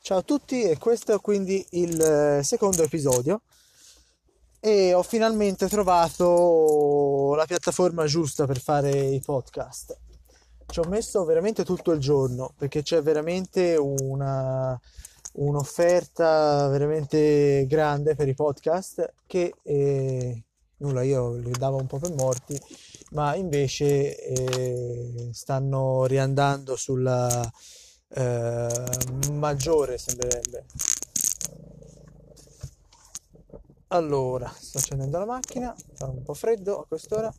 [0.00, 3.42] Ciao a tutti e questo è quindi il eh, secondo episodio
[4.58, 9.98] e ho finalmente trovato la piattaforma giusta per fare i podcast.
[10.66, 14.80] Ci ho messo veramente tutto il giorno perché c'è veramente una,
[15.34, 20.42] un'offerta veramente grande per i podcast che eh,
[20.78, 22.58] nulla io li davo un po' per morti
[23.10, 27.50] ma invece eh, stanno riandando sulla
[28.08, 30.64] eh, maggiore sembrerebbe.
[33.88, 37.32] Allora sto accendendo la macchina fa un po' freddo a quest'ora.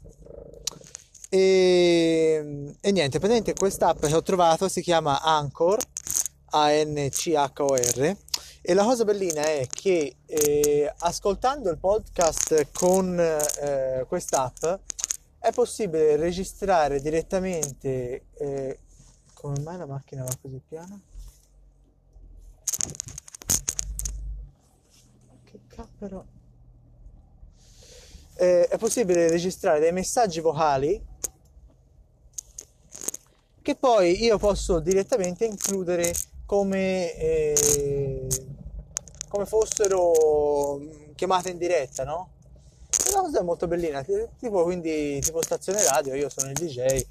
[1.32, 5.78] E, e niente praticamente quest'app che ho trovato si chiama Anchor
[6.52, 8.18] A-N-C-H-O-R
[8.62, 14.66] e la cosa bellina è che eh, ascoltando il podcast con eh, quest'app
[15.40, 18.80] è possibile registrare direttamente eh,
[19.40, 21.00] come mai la macchina va così piana?
[25.46, 26.26] Che cappero.
[28.36, 31.02] Eh, è possibile registrare dei messaggi vocali
[33.62, 36.14] che poi io posso direttamente includere
[36.46, 38.28] come, eh,
[39.30, 40.82] come fossero
[41.16, 42.32] chiamate in diretta, no?
[42.90, 47.06] E la cosa è molto bellina, tipo quindi tipo stazione radio, io sono il DJ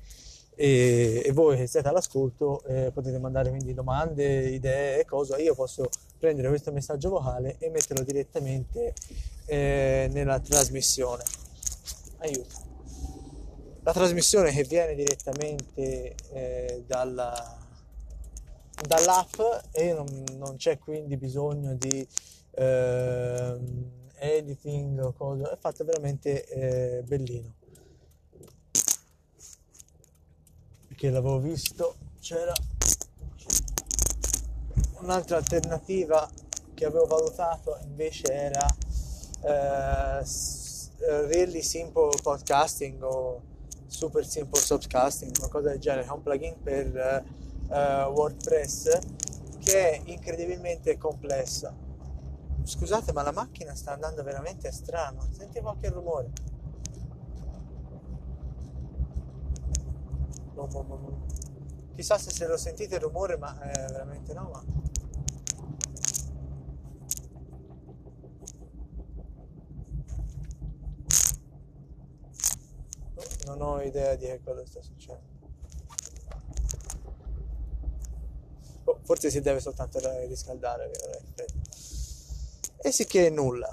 [0.60, 5.54] e, e voi che siete all'ascolto eh, potete mandare quindi domande, idee e cose, io
[5.54, 8.92] posso prendere questo messaggio vocale e metterlo direttamente
[9.46, 11.22] eh, nella trasmissione.
[12.18, 12.66] Aiuto.
[13.82, 17.56] La trasmissione che viene direttamente eh, dalla,
[18.84, 22.04] dall'app e non, non, c'è quindi bisogno di
[22.50, 27.57] ehm, editing o cosa, è fatto veramente eh, bellino.
[30.98, 32.52] Che l'avevo visto c'era
[34.98, 36.28] un'altra alternativa
[36.74, 38.66] che avevo valutato invece era
[39.42, 40.24] uh,
[41.28, 43.40] Really Simple Podcasting o
[43.86, 47.24] Super Simple Subcasting una cosa del genere, è un plugin per
[47.68, 47.72] uh,
[48.10, 48.98] WordPress
[49.60, 51.72] che è incredibilmente complessa.
[52.64, 56.32] Scusate ma la macchina sta andando veramente strano senti qualche rumore
[61.94, 64.64] Chissà se, se lo sentite il rumore, ma eh, veramente no, ma...
[73.46, 75.26] Non ho idea di che cosa sta succedendo.
[78.84, 80.90] Oh, forse si deve soltanto riscaldare,
[82.78, 83.70] E sì che nulla.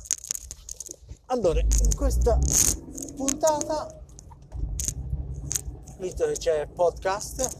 [1.27, 2.39] Allora, in questa
[3.15, 4.03] puntata
[5.97, 7.59] visto che c'è podcast,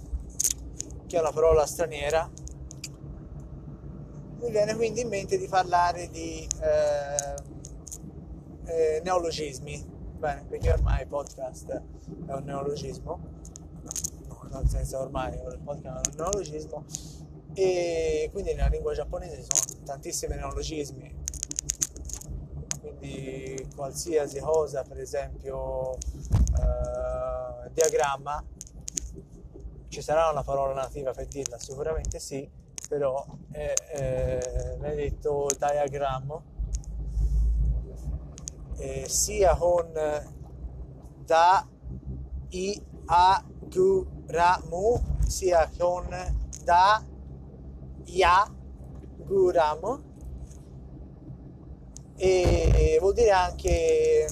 [1.07, 2.29] che è una parola straniera,
[4.39, 7.35] mi viene quindi in mente di parlare di eh,
[8.65, 9.93] eh, neologismi.
[10.17, 13.19] Bene, perché ormai podcast è un neologismo,
[14.49, 16.85] no, nel senso ormai il podcast è un neologismo,
[17.53, 21.23] e quindi nella lingua giapponese ci sono tantissimi neologismi,
[22.79, 25.97] quindi qualsiasi cosa, per esempio...
[26.59, 27.14] Eh,
[27.75, 28.43] diagramma
[29.89, 32.49] ci sarà una parola nativa per dirla sicuramente sì
[32.87, 36.53] però è, è detto diagrammo.
[38.77, 39.91] Eh, sia con
[41.25, 41.67] da
[42.49, 46.07] i a gu ra mu sia con
[46.63, 47.03] da
[48.03, 48.53] ya
[49.17, 50.03] guramo
[52.17, 54.27] e vuol dire anche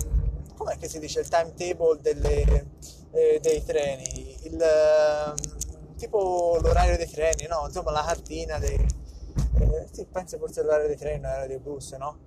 [0.55, 2.67] com'è che si dice il timetable delle
[3.13, 7.63] eh, dei treni, il, eh, tipo l'orario dei treni, no?
[7.65, 8.75] Insomma la cartina dei...
[8.75, 12.17] Eh, sì, penso forse l'orario dei treni, l'orario dei bus, no?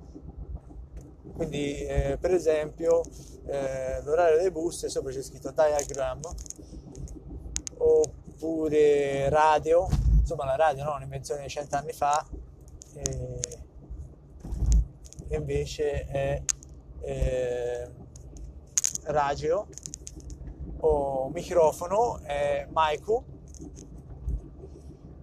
[1.34, 3.02] Quindi eh, per esempio
[3.46, 6.20] eh, l'orario dei bus sopra c'è scritto diagram
[7.76, 9.86] oppure radio,
[10.18, 10.94] insomma la radio no?
[10.94, 12.26] un'invenzione di cent'anni fa
[12.94, 13.40] e,
[15.28, 16.42] invece è
[17.00, 17.90] eh,
[19.04, 19.66] radio
[20.80, 23.24] o microfono è Maiku.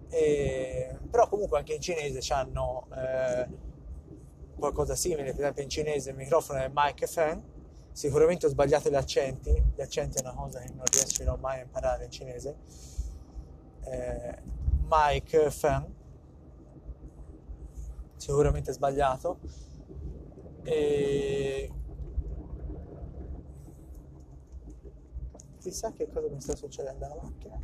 [0.10, 3.48] E, però comunque anche in cinese hanno eh,
[4.56, 5.32] qualcosa simile.
[5.32, 7.52] Per esempio in cinese il microfono è mic fan
[7.94, 9.52] sicuramente ho sbagliato gli accenti.
[9.76, 12.56] Gli accenti è una cosa che non riesco mai a imparare in cinese.
[13.86, 14.38] Eh,
[14.90, 15.94] mic fan
[18.18, 19.40] sicuramente sbagliato.
[20.64, 21.33] E
[25.64, 27.58] chissà che cosa mi sta succedendo alla macchina.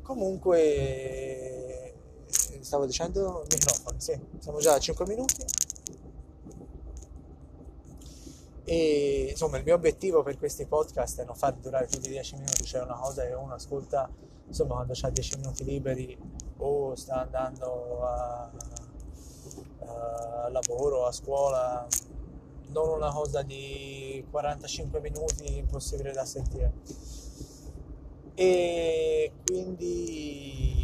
[0.00, 1.94] Comunque,
[2.60, 5.44] stavo dicendo microfoni, sì, siamo già a 5 minuti.
[8.64, 12.36] E insomma il mio obiettivo per questi podcast è non far durare più di 10
[12.36, 14.08] minuti, cioè una cosa che uno ascolta
[14.46, 16.18] insomma quando ha 10 minuti liberi
[16.58, 18.50] o sta andando a,
[19.80, 21.86] a lavoro, a scuola,
[22.72, 26.72] non una cosa di 45 minuti impossibile da sentire.
[28.34, 30.82] E quindi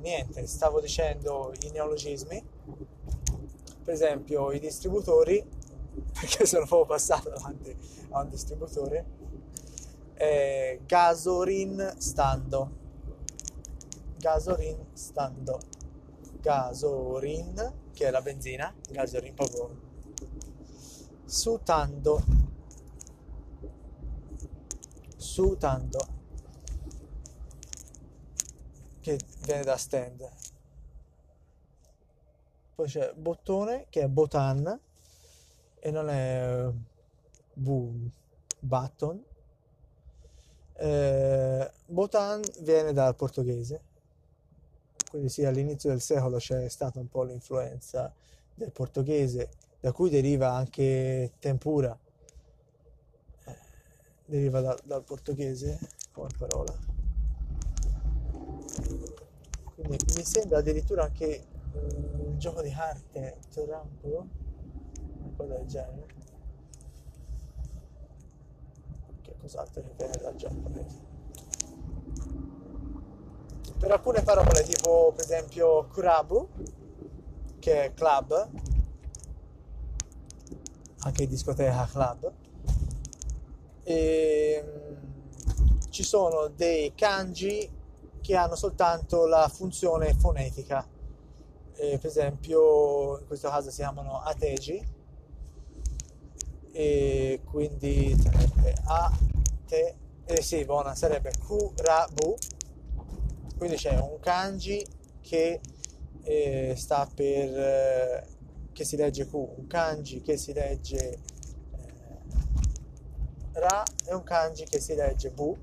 [0.00, 2.42] niente, stavo dicendo i neologismi,
[3.84, 5.42] per esempio i distributori,
[6.12, 7.76] perché sono proprio passato davanti
[8.10, 9.04] a un distributore,
[10.14, 12.70] eh, gasorin stando,
[14.16, 15.60] gasorin stando,
[16.40, 19.88] gasorin che è la benzina, gasorin proprio
[21.30, 22.24] sutando,
[25.16, 25.98] sutando
[29.00, 30.28] che viene da stand.
[32.74, 34.80] Poi c'è bottone che è botan
[35.78, 36.68] e non è
[37.52, 38.10] boom,
[38.58, 39.24] button.
[40.72, 43.82] Eh, botan viene dal portoghese,
[45.10, 48.12] quindi sì, all'inizio del secolo c'è stata un po' l'influenza
[48.52, 49.50] del portoghese,
[49.80, 51.98] da cui deriva anche tempura,
[53.46, 53.56] eh,
[54.26, 55.78] deriva da, dal portoghese
[56.12, 56.76] come parola.
[59.74, 64.26] Quindi mi sembra addirittura anche un gioco di carte Torampo
[65.20, 66.06] una cosa del genere.
[69.22, 71.08] Che cos'altro che viene dal giapponese?
[73.78, 76.48] Per alcune parole tipo per esempio kurabu
[77.58, 78.50] che è club
[81.00, 82.32] anche discoteca club.
[83.82, 87.68] E mm, ci sono dei kanji
[88.20, 90.86] che hanno soltanto la funzione fonetica.
[91.74, 94.98] Eh, per esempio, in questo caso si chiamano ategi,
[96.72, 99.10] e quindi sarebbe a,
[99.66, 99.94] te,
[100.24, 102.36] eh sì, buona, sarebbe kurabu,
[103.58, 104.84] quindi c'è un kanji
[105.20, 105.60] che
[106.22, 108.26] eh, sta per, eh,
[108.80, 111.18] che si legge Q, un kanji che si legge eh,
[113.52, 115.54] Ra e un kanji che si legge Bu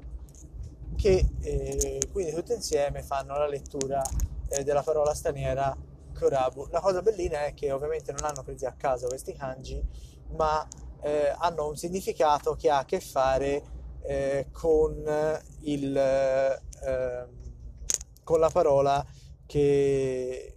[0.95, 4.03] che eh, quindi tutte insieme fanno la lettura
[4.49, 5.75] eh, della parola straniera
[6.13, 6.67] Korabu.
[6.69, 9.83] La cosa bellina è che ovviamente non hanno presi a caso questi kanji,
[10.35, 10.67] ma
[11.01, 13.63] eh, hanno un significato che ha a che fare
[14.03, 14.95] eh, con,
[15.61, 17.29] il, ehm,
[18.23, 19.03] con la parola
[19.47, 20.56] che,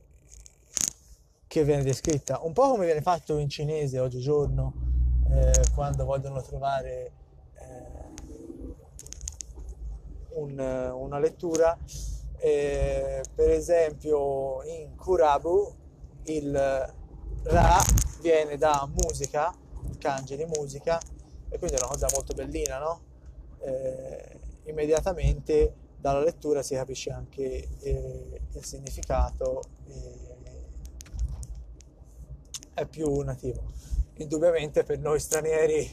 [1.50, 2.38] che viene descritta.
[2.44, 4.73] Un po' come viene fatto in cinese oggigiorno
[5.32, 7.11] eh, quando vogliono trovare
[10.35, 10.58] un,
[10.94, 11.76] una lettura.
[12.37, 15.75] Eh, per esempio in Kurabu
[16.26, 16.52] il
[17.43, 17.79] Ra
[18.20, 19.53] viene da musica,
[19.99, 21.00] kanji di musica,
[21.49, 23.00] e quindi è una cosa molto bellina, no?
[23.58, 29.62] Eh, immediatamente dalla lettura si capisce anche eh, il significato
[32.81, 33.62] è più nativo.
[34.15, 35.88] Indubbiamente per noi stranieri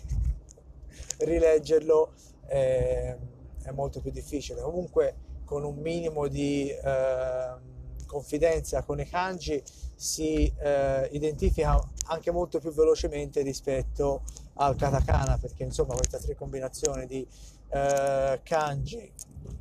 [1.19, 2.13] rileggerlo
[2.47, 3.17] eh,
[3.63, 4.61] è molto più difficile.
[4.61, 7.75] Comunque con un minimo di eh,
[8.05, 9.61] confidenza con i kanji
[9.95, 14.23] si eh, identifica anche molto più velocemente rispetto
[14.55, 17.27] al katakana perché insomma questa tre combinazione di
[17.69, 19.11] eh, kanji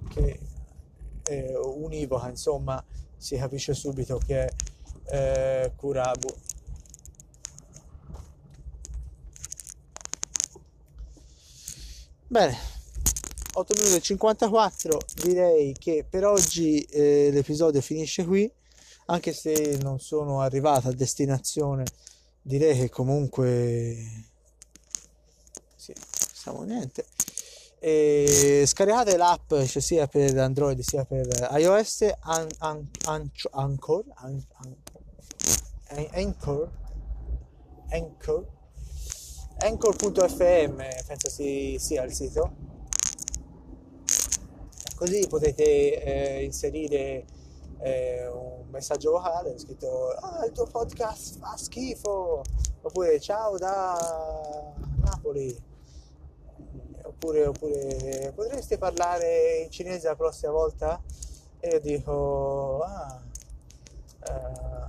[0.09, 0.41] che
[1.23, 2.83] è univoca insomma
[3.17, 4.53] si capisce subito che è
[5.09, 6.29] eh, kurabu
[12.29, 12.75] bene.
[13.55, 18.51] 8 minuti e 54 direi che per oggi eh, l'episodio finisce qui
[19.07, 21.85] anche se non sono arrivato a destinazione
[22.43, 23.97] direi che comunque
[25.75, 25.93] sì,
[26.33, 27.07] siamo niente.
[27.79, 34.05] E scaricate l'app cioè sia per Android sia per iOS an, an, an, Anchor
[36.13, 36.71] Anchor
[37.91, 38.56] Anchor
[39.59, 42.65] Anchor.fm penso si sia il sito.
[44.97, 47.25] Così potete eh, inserire
[47.79, 52.43] eh, un messaggio vocale scritto ah il tuo podcast fa schifo!
[52.83, 55.57] Oppure ciao da Napoli.
[57.05, 61.01] Oppure, oppure potresti parlare in cinese la prossima volta?
[61.61, 63.23] E io dico ah
[64.23, 64.87] eh,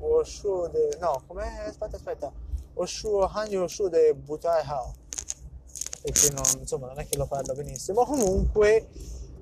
[0.00, 1.66] Oshude, no, com'è?
[1.66, 2.32] Aspetta, aspetta.
[2.74, 4.94] Oshuo Hanyu Oshude Butai Hao.
[6.02, 8.04] Perché non, insomma, non è che lo parlo benissimo.
[8.04, 8.88] Comunque,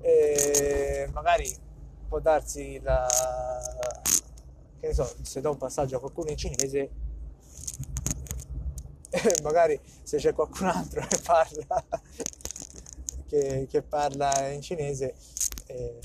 [0.00, 1.52] eh, magari
[2.09, 3.06] può darsi la...
[4.78, 6.90] che ne so, se do un passaggio a qualcuno in cinese,
[9.11, 11.85] eh, magari se c'è qualcun altro che parla,
[13.26, 15.14] che, che parla in cinese,
[15.66, 16.00] eh,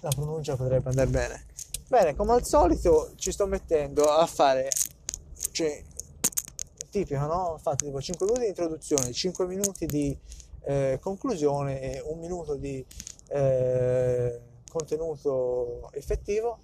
[0.00, 1.46] la pronuncia potrebbe andare bene
[1.88, 4.68] bene come al solito ci sto mettendo a fare
[5.52, 5.82] cioè
[6.90, 7.34] tipico no?
[7.34, 10.18] ho fatto tipo 5 minuti di introduzione 5 minuti di
[10.62, 12.84] eh, conclusione e un minuto di
[13.28, 16.58] eh, contenuto effettivo.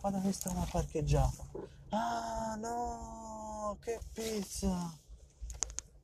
[0.00, 1.44] Guarda questa è una parcheggiata.
[1.90, 4.68] Ah no che pizza.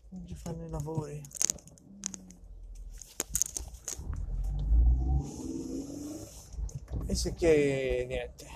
[0.09, 1.23] Non ci fanno i lavori
[7.13, 8.47] e sì che niente.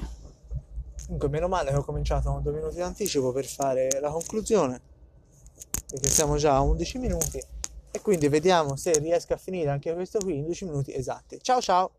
[1.05, 4.81] Comunque meno male che ho cominciato con due minuti di anticipo per fare la conclusione
[5.89, 7.41] perché siamo già a 11 minuti.
[7.91, 11.63] E quindi vediamo se riesco a finire anche questo qui in 12 minuti esatti ciao
[11.63, 11.93] ciao